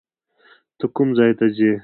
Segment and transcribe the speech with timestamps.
[0.77, 1.71] ته کوم ځای ته ځې؟